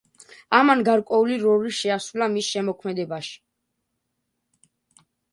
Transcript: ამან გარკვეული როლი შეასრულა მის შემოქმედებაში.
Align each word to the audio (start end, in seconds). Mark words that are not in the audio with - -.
ამან 0.59 0.79
გარკვეული 0.85 1.35
როლი 1.41 1.73
შეასრულა 1.79 2.29
მის 2.37 2.47
შემოქმედებაში. 2.53 3.35